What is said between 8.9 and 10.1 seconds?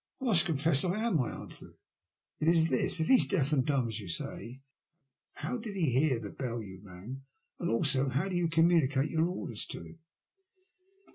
your orders to him